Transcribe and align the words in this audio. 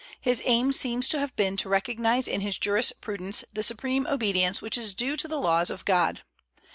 His 0.19 0.41
aim 0.45 0.71
seems 0.71 1.07
to 1.09 1.19
have 1.19 1.35
been 1.35 1.55
to 1.57 1.69
recognize 1.69 2.27
in 2.27 2.41
his 2.41 2.57
jurisprudence 2.57 3.43
the 3.53 3.61
supreme 3.61 4.07
obedience 4.07 4.59
which 4.59 4.75
is 4.75 4.95
due 4.95 5.15
to 5.15 5.27
the 5.27 5.37
laws 5.39 5.69
of 5.69 5.85
God. 5.85 6.23